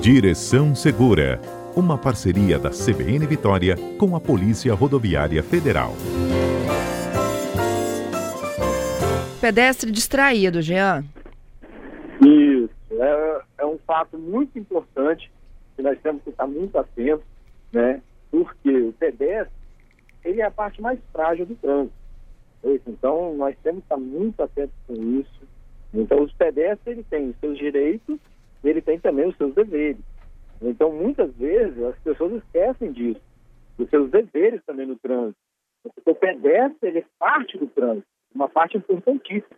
[0.00, 1.38] Direção Segura,
[1.76, 5.92] uma parceria da CBN Vitória com a Polícia Rodoviária Federal.
[9.42, 11.04] Pedestre distraído, Jean.
[12.18, 15.30] Isso, é, é um fato muito importante
[15.76, 17.26] que nós temos que estar muito atentos,
[17.70, 18.00] né?
[18.30, 19.52] Porque o pedestre,
[20.24, 21.92] ele é a parte mais frágil do trânsito.
[22.86, 25.42] Então, nós temos que estar muito atentos com isso.
[25.92, 28.18] Então, os pedestres, ele tem os seus direitos,
[28.68, 30.00] ele tem também os seus deveres.
[30.60, 33.20] Então, muitas vezes, as pessoas esquecem disso,
[33.78, 35.38] dos seus deveres também no trânsito.
[36.04, 39.56] O pedestre, ele é parte do trânsito, uma parte importantíssima,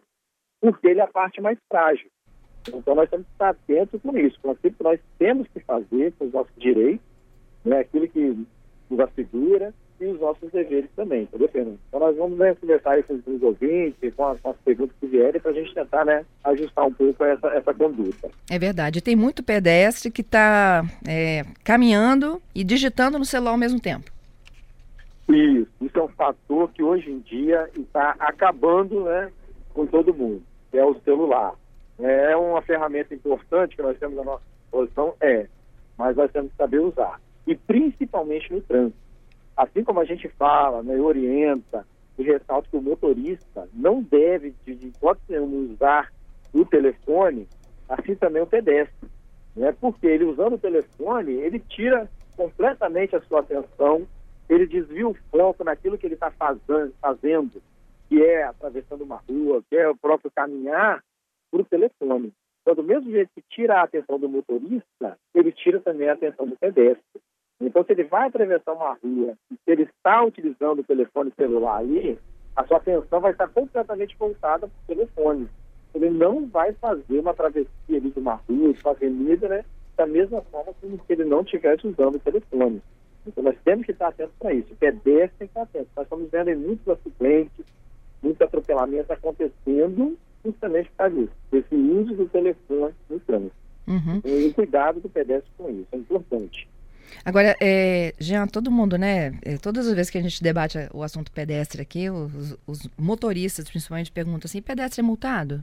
[0.61, 2.09] porque ele é a parte mais frágil.
[2.69, 6.13] Então, nós temos que estar atentos com isso, com aquilo que nós temos que fazer
[6.13, 7.05] com os nossos direitos,
[7.65, 8.47] né, aquilo que
[8.89, 11.79] nos assegura, e os nossos deveres também, entendeu, Fernando?
[11.89, 15.41] Então nós vamos né, conversar com os ouvintes, com as, com as perguntas que vierem,
[15.41, 18.29] para a gente tentar né, ajustar um pouco essa, essa conduta.
[18.51, 19.01] É verdade.
[19.01, 24.11] Tem muito pedestre que está é, caminhando e digitando no celular ao mesmo tempo.
[25.29, 29.31] Isso, isso é um fator que hoje em dia está acabando né,
[29.73, 31.55] com todo mundo, que é o celular.
[31.99, 35.47] É uma ferramenta importante que nós temos à nossa disposição, é,
[35.97, 37.21] mas nós temos que saber usar.
[37.47, 39.02] E principalmente no trânsito.
[39.57, 41.87] Assim como a gente fala, né, orienta
[42.19, 44.93] e ressalta que o motorista não deve, de,
[45.29, 46.13] nenhuma, usar
[46.53, 47.49] o telefone,
[47.89, 49.09] assim também o pedestre.
[49.57, 49.73] Né?
[49.81, 54.07] Porque ele usando o telefone, ele tira completamente a sua atenção,
[54.49, 57.63] ele desvia o foco naquilo que ele está fazendo,
[58.09, 61.03] que é atravessando uma rua, que é o próprio caminhar,
[61.51, 62.33] para o telefone.
[62.63, 66.47] Então, do mesmo jeito que tira a atenção do motorista, ele tira também a atenção
[66.47, 67.21] do pedestre.
[67.67, 71.79] Então, se ele vai atravessar uma rua e se ele está utilizando o telefone celular
[71.79, 72.19] ali,
[72.57, 75.49] a sua atenção vai estar completamente voltada para o telefone.
[75.95, 79.65] Ele não vai fazer uma travessia ali de uma rua, de uma avenida, né?
[79.97, 82.83] Da mesma forma como se ele não estivesse usando o telefone.
[83.27, 84.73] Então, nós temos que estar atentos para isso.
[84.73, 85.89] O pedestre tem que estar atento.
[85.97, 87.65] Nós estamos vendo muitos acidentes,
[88.23, 93.63] muitos atropelamentos acontecendo justamente por causa disso, desse uso do telefone no trânsito.
[93.87, 94.21] Uhum.
[94.25, 96.69] E o cuidado do pedestre com isso, é importante.
[97.25, 99.33] Agora, é, Jean, todo mundo, né?
[99.43, 103.69] É, todas as vezes que a gente debate o assunto pedestre aqui, os, os motoristas
[103.69, 105.63] principalmente perguntam assim: pedestre é multado?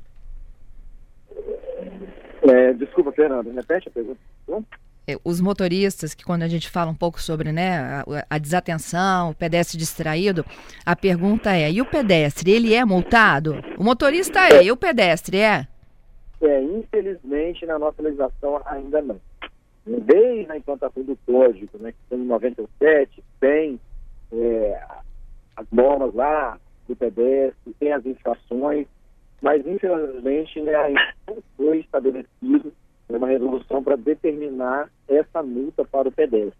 [2.50, 4.20] É, desculpa, Fernando, repete a pergunta.
[5.08, 9.32] É, os motoristas, que quando a gente fala um pouco sobre né, a, a, desatenção,
[9.32, 10.46] o pedestre distraído,
[10.86, 13.56] a pergunta é: e o pedestre, ele é multado?
[13.78, 15.68] O motorista é, e o pedestre é?
[16.42, 19.20] É, infelizmente na nossa legislação ainda não
[19.98, 23.80] desde a implantação do código, né, que em 97, tem
[24.32, 24.84] é,
[25.56, 28.86] as normas lá do pedestre, tem as infrações,
[29.42, 32.72] mas infelizmente né, ainda não foi estabelecido
[33.10, 36.60] uma resolução para determinar essa multa para o pedestre.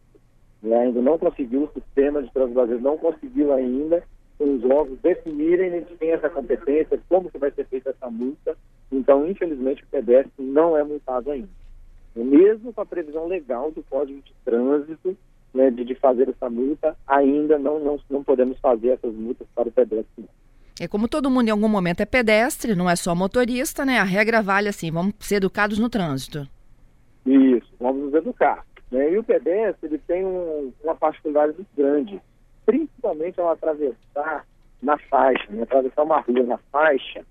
[0.64, 4.04] Né, ainda não conseguiu, o sistema de trânsito não conseguiu ainda
[4.40, 8.58] os órgãos definirem quem essa competência, como que vai ser feita essa multa.
[8.90, 11.59] Então, infelizmente, o pedestre não é multado ainda
[12.16, 15.18] mesmo com a previsão legal do Código de Trânsito,
[15.54, 19.68] né, de, de, fazer essa multa, ainda não, não, não podemos fazer essas multas para
[19.68, 20.26] o pedestre.
[20.80, 24.00] É como todo mundo em algum momento é pedestre, não é só motorista, né?
[24.00, 26.48] A regra vale assim, vamos ser educados no trânsito.
[27.26, 28.66] Isso, vamos nos educar.
[28.90, 29.12] Né?
[29.12, 32.22] E o pedestre ele tem um, uma particularidade muito grande,
[32.66, 34.46] principalmente ao atravessar
[34.82, 35.64] na faixa, né?
[35.64, 37.26] atravessar uma rua na faixa.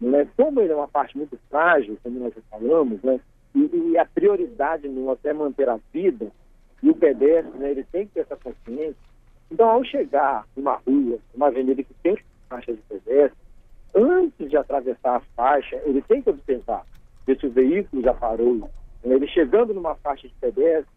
[0.00, 0.26] Né?
[0.36, 3.20] Como ele é uma parte muito frágil, como nós já falamos, né?
[3.54, 6.30] E, e a prioridade no é manter a vida,
[6.82, 8.96] e o pedestre, né, ele tem que ter essa consciência.
[9.50, 12.16] Então, ao chegar numa rua, uma avenida que tem
[12.48, 13.38] faixa de pedestre,
[13.94, 16.84] antes de atravessar a faixa, ele tem que observar
[17.26, 18.68] se o veículo já parou.
[19.04, 20.90] Ele chegando numa faixa de pedestre,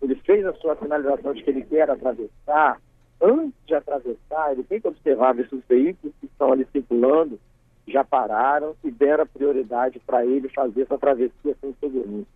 [0.00, 2.80] ele fez a sua finalização de que ele quer atravessar.
[3.20, 7.38] Antes de atravessar, ele tem que observar se os veículos que estão ali circulando
[7.86, 12.26] já pararam e deram prioridade para ele fazer essa travessia sem segurança.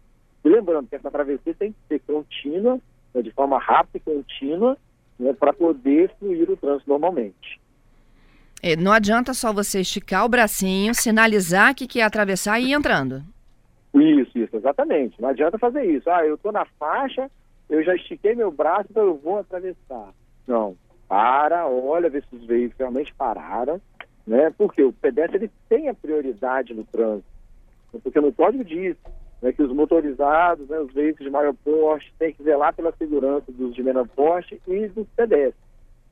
[0.45, 2.79] E lembrando que essa travessia tem que ser contínua,
[3.15, 4.77] né, de forma rápida e contínua,
[5.19, 7.61] né, para poder fluir o trânsito normalmente.
[8.63, 13.23] É, não adianta só você esticar o bracinho, sinalizar que quer atravessar e ir entrando.
[13.95, 15.21] Isso, isso, exatamente.
[15.21, 16.09] Não adianta fazer isso.
[16.11, 17.31] Ah, eu estou na faixa,
[17.69, 20.11] eu já estiquei meu braço, então eu vou atravessar.
[20.47, 20.77] Não.
[21.09, 23.81] Para, olha, vê se os veículos realmente pararam,
[24.27, 24.53] né?
[24.57, 27.29] Porque o pedestre ele tem a prioridade no trânsito,
[28.03, 28.97] porque no código diz
[29.41, 33.53] né, que os motorizados, né, os veículos de maior porte, têm que zelar pela segurança
[33.53, 35.65] dos de menor porte e dos pedestres.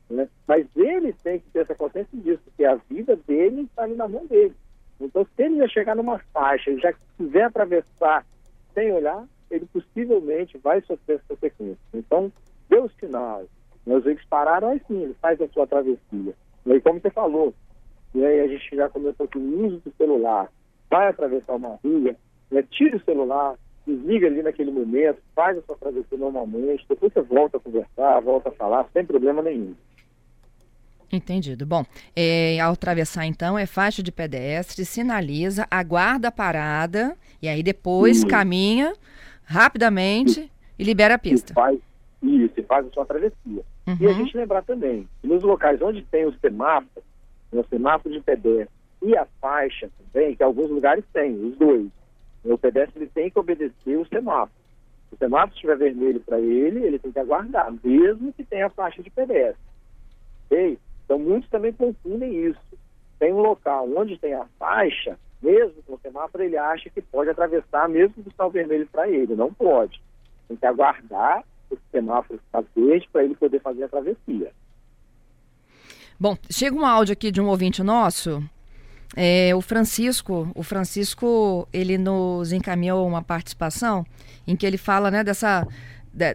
[0.09, 0.27] Né?
[0.47, 4.07] Mas ele tem que ter essa consciência disso, porque a vida dele está ali na
[4.07, 4.55] mão dele.
[4.99, 8.25] Então, se ele já chegar numa faixa e já quiser atravessar
[8.73, 11.77] sem olhar, ele possivelmente vai sofrer essa consequências.
[11.93, 12.31] Então,
[12.69, 13.43] deu o sinal,
[13.85, 16.33] meus veículos pararam, aí sim, ele faz a sua travessia.
[16.65, 17.53] E como você falou,
[18.15, 20.49] e aí a gente já começou com o uso do celular,
[20.89, 22.15] vai atravessar uma rua,
[22.49, 27.21] né, tira o celular, desliga ali naquele momento, faz a sua travessia normalmente, depois você
[27.21, 29.75] volta a conversar, volta a falar, sem problema nenhum.
[31.11, 31.65] Entendido.
[31.65, 31.85] Bom,
[32.15, 38.21] é, ao atravessar então é faixa de pedestre, sinaliza, aguarda a parada e aí depois
[38.21, 38.27] Sim.
[38.27, 38.93] caminha
[39.43, 40.49] rapidamente Sim.
[40.79, 41.51] e libera a pista.
[41.51, 41.79] E faz,
[42.23, 43.63] isso, e faz a sua travessia.
[43.87, 43.97] Uhum.
[43.99, 47.03] E a gente lembrar também, nos locais onde tem os semáforos,
[47.55, 51.89] né, o semáforo de pedestre e a faixa também, que alguns lugares tem, os dois.
[52.43, 54.51] O pedestre ele tem que obedecer o semáforo.
[55.09, 58.69] Se o semáforo estiver vermelho para ele, ele tem que aguardar, mesmo que tenha a
[58.69, 59.61] faixa de pedestre.
[60.45, 60.77] Okay?
[61.03, 62.59] Então, muitos também confundem isso.
[63.19, 67.29] Tem um local onde tem a faixa, mesmo com o semáforo, ele acha que pode
[67.29, 69.35] atravessar mesmo o sinal vermelho para ele.
[69.35, 70.01] Não pode.
[70.47, 74.51] Tem que aguardar o semáforo ficar verde para ele poder fazer a travessia.
[76.17, 78.41] Bom, chega um áudio aqui de um ouvinte nosso.
[79.15, 84.05] É, o Francisco, o Francisco, ele nos encaminhou uma participação
[84.47, 85.67] em que ele fala, né, dessa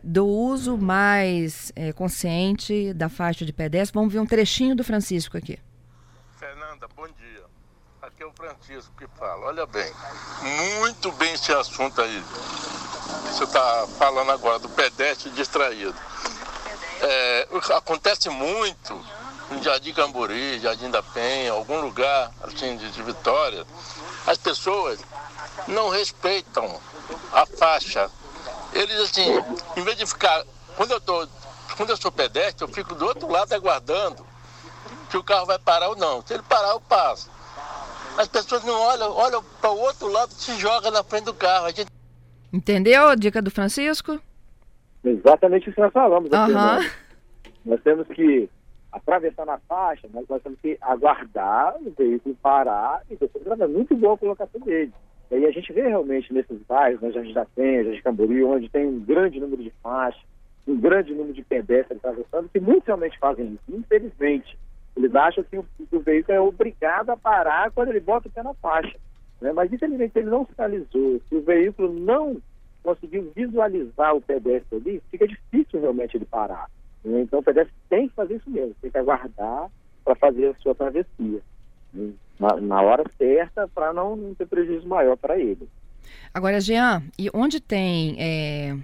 [0.05, 3.95] do uso mais é, consciente da faixa de pedestre.
[3.95, 5.59] Vamos ver um trechinho do Francisco aqui.
[6.39, 7.45] Fernanda, bom dia.
[8.03, 9.47] Aqui é o Francisco que fala.
[9.47, 9.91] Olha bem,
[10.81, 12.23] muito bem esse assunto aí.
[13.25, 15.95] Você está falando agora do pedestre distraído.
[17.03, 19.03] É, acontece muito
[19.51, 23.65] no Jardim Cambori, Jardim da Penha, algum lugar assim de, de Vitória.
[24.27, 25.01] As pessoas
[25.67, 26.81] não respeitam
[27.33, 28.11] a faixa
[28.73, 29.27] eles assim,
[29.77, 30.45] em vez de ficar.
[30.77, 31.27] Quando eu tô.
[31.77, 34.25] Quando eu sou pedestre, eu fico do outro lado aguardando
[35.09, 36.21] que o carro vai parar ou não.
[36.23, 37.31] Se ele parar, eu passo.
[38.19, 41.35] As pessoas não olham, olham para o outro lado e se jogam na frente do
[41.35, 41.67] carro.
[41.67, 41.89] A gente...
[42.53, 44.21] Entendeu a dica do Francisco?
[45.03, 46.31] Exatamente isso que nós falamos.
[46.33, 46.93] Aqui, né?
[47.65, 48.49] Nós temos que
[48.93, 53.97] atravessar na faixa, mas nós temos que aguardar o veículo parar e depois é muito
[53.97, 54.93] boa a colocação dele.
[55.31, 58.69] E aí a gente vê realmente nesses bairros, né, Jardim da Penha, Jardim Camboriú, onde
[58.69, 60.21] tem um grande número de faixas,
[60.67, 63.77] um grande número de pedestres atravessando, que muitos realmente fazem isso.
[63.77, 64.59] Infelizmente,
[64.97, 68.43] eles acham que o, o, veículo é obrigado a parar quando ele bota o pé
[68.43, 68.97] na faixa.
[69.41, 69.53] Né?
[69.53, 71.21] Mas, infelizmente, ele não sinalizou.
[71.29, 72.41] Se o veículo não
[72.83, 76.69] conseguiu visualizar o pedestre ali, fica difícil realmente ele parar.
[77.05, 77.23] Né?
[77.23, 79.71] Então, o pedestre tem que fazer isso mesmo, tem que aguardar
[80.05, 81.41] para fazer a sua travessia
[82.39, 85.69] na, na hora certa para não, não, ter prejuízo maior para ele.
[86.33, 88.77] Agora, Jean, e onde tem é,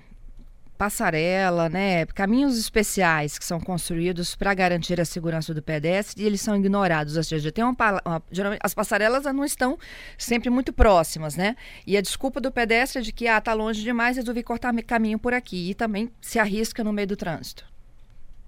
[0.76, 6.40] passarela, né, caminhos especiais que são construídos para garantir a segurança do pedestre e eles
[6.40, 7.74] são ignorados, ou seja, tem uma,
[8.04, 9.78] uma, geralmente as passarelas não estão
[10.18, 11.56] sempre muito próximas, né?
[11.86, 15.18] E a desculpa do pedestre é de que ah, tá longe demais, resolvi cortar caminho
[15.18, 17.75] por aqui e também se arrisca no meio do trânsito.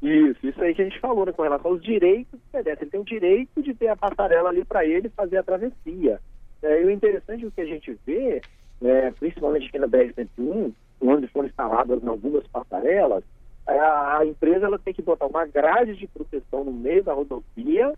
[0.01, 2.85] Isso, isso aí que a gente falou, né, com relação aos direitos do pedestre.
[2.85, 6.21] Ele tem o direito de ter a passarela ali para ele fazer a travessia.
[6.63, 8.41] É, e o interessante é que a gente vê,
[8.81, 13.25] né, principalmente aqui na BR-101, onde foram instaladas algumas passarelas,
[13.67, 17.93] a, a, empresa ela tem que botar uma grade de proteção no meio da rodovia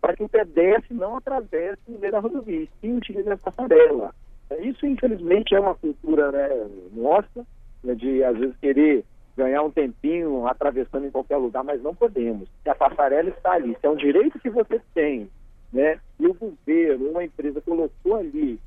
[0.00, 4.14] para que o pedestre não atravesse no meio da rodovia, e utilize a passarela.
[4.50, 7.46] É, isso, infelizmente, é uma cultura né, nossa,
[7.82, 9.04] né, de às vezes querer
[9.36, 12.48] ganhar um tempinho atravessando em qualquer lugar, mas não podemos.
[12.66, 15.28] A passarela está ali, se é um direito que você tem,
[15.72, 15.98] né?
[16.18, 18.60] E o governo, uma empresa colocou ali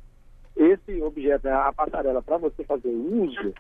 [0.56, 3.54] esse objeto, né, a passarela, para você fazer uso,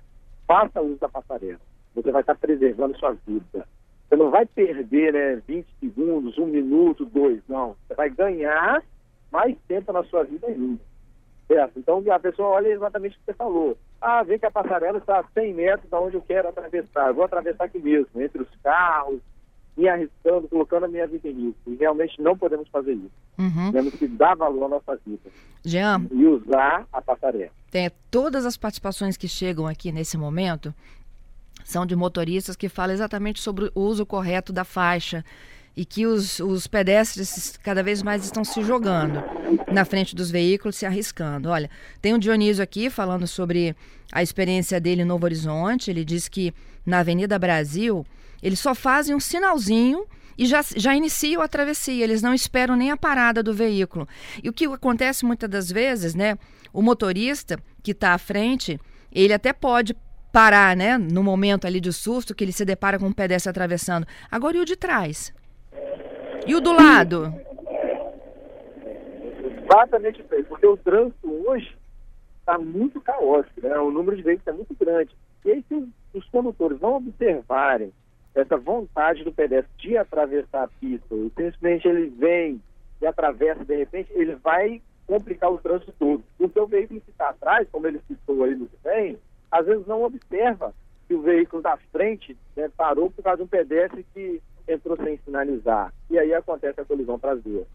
[0.47, 1.59] faça uso da passarela.
[1.95, 3.67] Você vai estar preservando sua vida.
[4.07, 7.75] Você não vai perder né, 20 segundos, um minuto, dois, não.
[7.87, 8.83] Você vai ganhar
[9.31, 10.79] mais tempo na sua vida ainda.
[11.47, 11.79] Certo?
[11.79, 13.77] Então a pessoa olha exatamente o que você falou.
[14.01, 17.07] Ah, vê que a passarela está a 100 metros da onde eu quero atravessar.
[17.07, 19.21] Eu vou atravessar aqui mesmo, entre os carros,
[19.77, 21.61] me arriscando, colocando a minha vida em risco.
[21.67, 23.11] E realmente não podemos fazer isso.
[23.37, 23.71] Uhum.
[23.71, 25.29] Temos que dar valor à nossa vida.
[25.63, 27.51] Jean, e usar a passarela.
[27.71, 30.73] Tem todas as participações que chegam aqui nesse momento
[31.63, 35.23] são de motoristas que falam exatamente sobre o uso correto da faixa
[35.77, 39.23] e que os, os pedestres cada vez mais estão se jogando
[39.71, 41.49] na frente dos veículos, se arriscando.
[41.49, 41.69] Olha,
[42.01, 43.75] tem o Dionísio aqui falando sobre
[44.11, 45.91] a experiência dele em Novo Horizonte.
[45.91, 46.51] Ele diz que
[46.83, 48.03] na Avenida Brasil
[48.41, 52.89] eles só fazem um sinalzinho e já, já iniciam a travessia, eles não esperam nem
[52.89, 54.07] a parada do veículo.
[54.43, 56.39] E o que acontece muitas das vezes, né?
[56.73, 58.79] O motorista que está à frente,
[59.11, 59.95] ele até pode
[60.31, 60.97] parar, né?
[60.97, 64.07] No momento ali de susto que ele se depara com um pedestre atravessando.
[64.31, 65.31] Agora e o de trás?
[66.47, 67.33] E o do lado?
[69.69, 71.77] Exatamente isso aí, porque o trânsito hoje
[72.39, 73.77] está muito caótico, né?
[73.77, 75.13] o número de veículos é muito grande.
[75.43, 77.91] E aí, se os, condutores não observarem
[78.33, 82.61] essa vontade do pedestre de atravessar a pista, e simplesmente ele vem
[83.01, 86.23] e atravessa de repente, ele vai complicar o trânsito todo.
[86.39, 89.17] O veículo que está atrás, como ele citou aí no que vem,
[89.51, 90.73] às vezes não observa
[91.07, 95.17] que o veículo da frente né, parou por causa de um pedestre que entrou sem
[95.19, 95.93] sinalizar.
[96.09, 97.65] E aí acontece a colisão traseira.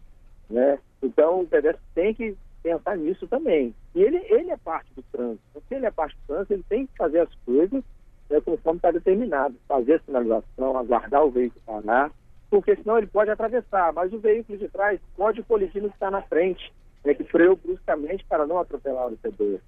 [0.49, 0.79] Né?
[1.01, 3.73] Então o pedestre tem que pensar nisso também.
[3.95, 5.63] E ele, ele é parte do trânsito.
[5.67, 7.83] Se ele é parte do trânsito, ele tem que fazer as coisas
[8.29, 9.55] né, conforme está determinado.
[9.67, 12.11] Fazer a sinalização, aguardar o veículo parar,
[12.49, 16.09] porque senão ele pode atravessar, mas o veículo de trás pode colidir no que está
[16.11, 16.73] na frente,
[17.03, 19.61] né, que freou bruscamente para não atropelar o pedestre.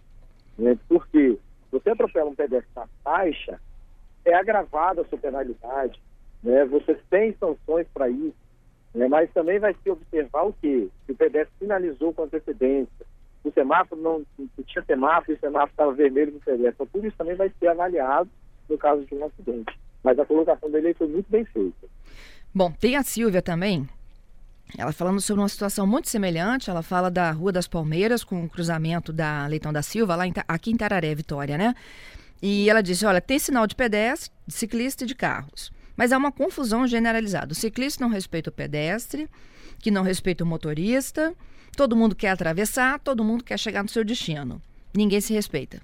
[0.57, 0.77] Né?
[0.87, 1.37] Porque
[1.71, 3.59] você atropela um pedestre na faixa,
[4.23, 5.99] é agravada a sua penalidade,
[6.45, 6.63] né?
[6.65, 8.35] você tem sanções para isso,
[8.93, 9.07] né?
[9.07, 10.87] mas também vai se observar o quê?
[11.05, 13.05] Que o pedestre finalizou com antecedência,
[13.43, 14.23] o semáforo não,
[14.65, 16.73] tinha semáforo o semáforo estava vermelho no pedestre.
[16.73, 18.29] Então, tudo isso também vai ser avaliado
[18.69, 19.77] no caso de um acidente.
[20.03, 21.87] Mas a colocação dele foi muito bem feita.
[22.53, 23.87] Bom, tem a Silvia também,
[24.77, 28.49] ela falando sobre uma situação muito semelhante, ela fala da Rua das Palmeiras com o
[28.49, 31.75] cruzamento da Leitão da Silva, lá em, aqui em Tararé, Vitória, né?
[32.41, 35.71] E ela disse, olha, tem sinal de pedestre, de ciclista e de carros.
[35.95, 37.53] Mas há uma confusão generalizada.
[37.53, 39.29] O ciclista não respeita o pedestre,
[39.79, 41.33] que não respeita o motorista,
[41.75, 44.61] todo mundo quer atravessar, todo mundo quer chegar no seu destino.
[44.93, 45.81] Ninguém se respeita.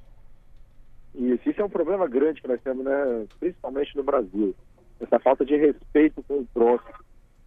[1.13, 3.25] Isso, isso é um problema grande que nós temos, né?
[3.39, 4.55] principalmente no Brasil.
[4.99, 6.93] Essa falta de respeito com o próximo.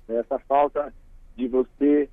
[0.07, 0.17] Né?
[0.17, 0.93] Essa falta
[1.37, 2.09] de você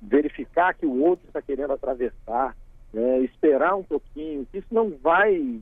[0.00, 2.56] verificar que o outro está querendo atravessar,
[2.92, 3.20] né?
[3.20, 5.60] esperar um pouquinho, isso não vai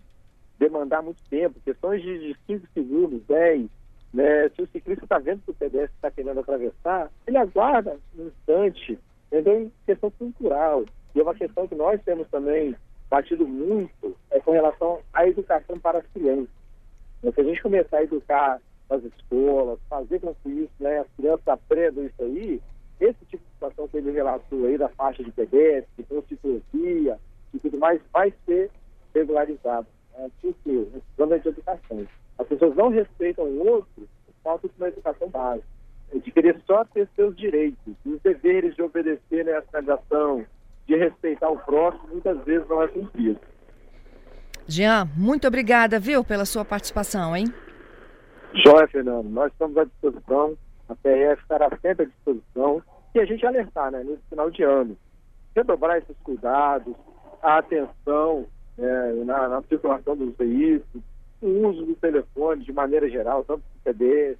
[0.58, 3.68] demandar muito tempo, questões de 5 segundos, 10.
[4.12, 4.48] Né?
[4.50, 8.98] Se o ciclista está vendo que o pedestre está querendo atravessar, ele aguarda um instante.
[9.30, 10.84] Então, questão cultural.
[11.14, 12.74] E é uma questão que nós temos também
[13.10, 16.48] batido muito é com relação à educação para as crianças.
[17.18, 21.06] Então, se a gente começar a educar nas escolas, fazer com que isso, né, as
[21.16, 22.60] crianças aprendam isso aí,
[23.00, 26.62] esse tipo de situação que ele relatou aí da faixa de pedestre, de prostituição
[27.54, 28.70] e tudo mais, vai ser
[29.14, 29.86] regularizado.
[30.18, 30.30] Né?
[30.42, 30.86] Por quê?
[30.90, 32.06] Precisamos de educação.
[32.38, 34.08] As pessoas não respeitam o outro
[34.42, 35.66] falta de uma educação básica.
[36.12, 40.44] De querer só ter seus direitos, os deveres de obedecer né, a sinalização,
[40.86, 43.38] de respeitar o próximo, muitas vezes não é cumprido.
[44.66, 47.46] Jean, muito obrigada, viu, pela sua participação, hein?
[48.54, 49.28] Joia, Fernando.
[49.28, 50.56] Nós estamos à disposição,
[50.88, 52.82] a PRF estará sempre à disposição
[53.14, 54.96] e a gente alertar, né, nesse final de ano.
[55.54, 56.94] Redobrar esses cuidados,
[57.42, 58.46] a atenção
[58.78, 61.04] é, na, na, circulação dos veículos,
[61.42, 64.36] o uso do telefone de maneira geral, tanto para o PD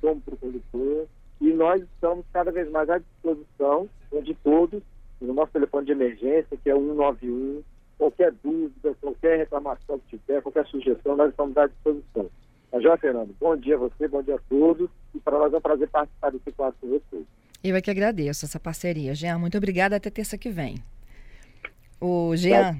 [0.00, 1.06] como para o condutor.
[1.40, 3.88] E nós estamos cada vez mais à disposição
[4.22, 4.82] de todos
[5.20, 7.62] no nosso telefone de emergência, que é 191.
[7.96, 12.28] Qualquer dúvida, qualquer reclamação que tiver, qualquer sugestão, nós estamos à disposição.
[12.70, 13.34] Tá joia, Fernando?
[13.38, 14.90] Bom dia a você, bom dia a todos.
[15.14, 17.24] E para nós é um prazer participar desse quadro com vocês.
[17.62, 19.14] Eu é que agradeço essa parceria.
[19.14, 19.96] Jean, muito obrigada.
[19.96, 20.76] Até terça que vem.
[22.00, 22.76] O Jean,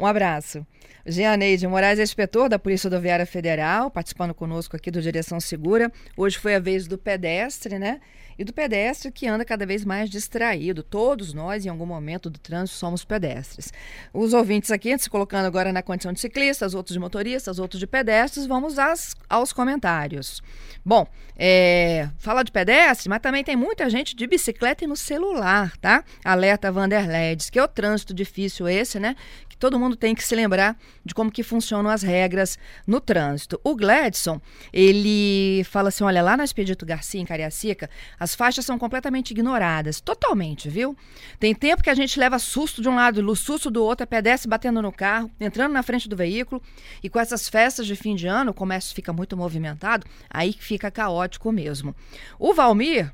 [0.00, 0.66] um abraço.
[1.06, 5.92] Jean Neide Moraes é inspetor da Polícia Rodoviária Federal, participando conosco aqui do Direção Segura.
[6.16, 8.00] Hoje foi a vez do pedestre, né?
[8.38, 10.82] e do pedestre que anda cada vez mais distraído.
[10.82, 13.72] Todos nós, em algum momento do trânsito, somos pedestres.
[14.12, 17.86] Os ouvintes aqui, se colocando agora na condição de ciclistas, outros de motoristas, outros de
[17.86, 20.42] pedestres, vamos às, aos comentários.
[20.84, 21.06] Bom,
[21.36, 26.04] é, fala de pedestre, mas também tem muita gente de bicicleta e no celular, tá?
[26.24, 29.16] Alerta Vanderledes, que é o trânsito difícil esse, né?
[29.48, 33.60] Que todo mundo tem que se lembrar de como que funcionam as regras no trânsito.
[33.62, 34.40] O Gladson,
[34.72, 40.00] ele fala assim, olha, lá na Expedito Garcia, em Cariacica, as faixas são completamente ignoradas,
[40.00, 40.96] totalmente, viu?
[41.38, 44.48] Tem tempo que a gente leva susto de um lado, susto do outro, é pedestre
[44.48, 46.62] batendo no carro, entrando na frente do veículo,
[47.02, 50.90] e com essas festas de fim de ano, o comércio fica muito movimentado, aí fica
[50.90, 51.94] caótico mesmo.
[52.38, 53.12] O Valmir,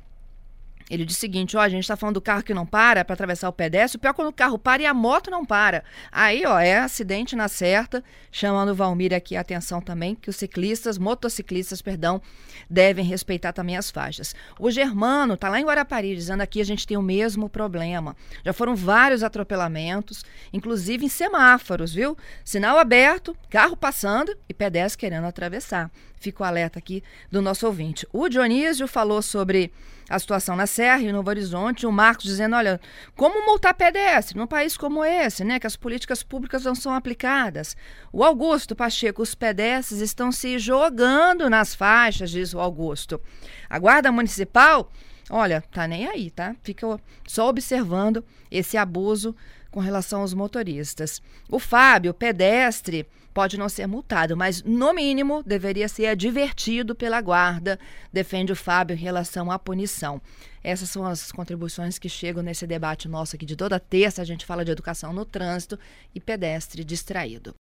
[0.91, 3.15] ele diz o seguinte: ó, a gente está falando do carro que não para para
[3.15, 3.97] atravessar o pedestre.
[3.97, 5.85] O pior é quando o carro para e a moto não para.
[6.11, 8.03] Aí, ó, é acidente na certa.
[8.33, 12.21] Chamando o Valmir aqui a atenção também que os ciclistas, motociclistas, perdão,
[12.69, 14.35] devem respeitar também as faixas.
[14.59, 18.17] O Germano tá lá em Guarapari dizendo aqui a gente tem o mesmo problema.
[18.45, 22.17] Já foram vários atropelamentos, inclusive em semáforos, viu?
[22.45, 25.91] Sinal aberto, carro passando e pedestre querendo atravessar.
[26.21, 28.07] Fica o alerta aqui do nosso ouvinte.
[28.13, 29.73] O Dionísio falou sobre
[30.11, 32.81] a situação na Serra e Novo Horizonte, o Marcos dizendo, olha,
[33.15, 37.77] como multar pedestre num país como esse, né, que as políticas públicas não são aplicadas?
[38.13, 43.21] O Augusto Pacheco, os pedestres estão se jogando nas faixas, diz o Augusto.
[43.69, 44.91] A Guarda Municipal,
[45.31, 46.57] olha, tá nem aí, tá?
[46.65, 49.35] Fica só observando esse abuso
[49.71, 51.23] com relação aos motoristas.
[51.49, 57.79] O Fábio, pedestre, pode não ser multado, mas no mínimo deveria ser advertido pela guarda,
[58.13, 60.21] defende o Fábio em relação à punição.
[60.63, 64.21] Essas são as contribuições que chegam nesse debate nosso aqui de toda terça.
[64.21, 65.79] A gente fala de educação no trânsito
[66.15, 67.55] e pedestre distraído.